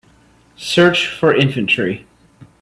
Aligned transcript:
Search 0.57 1.05
for 1.15 1.31
Infantry 1.35 2.07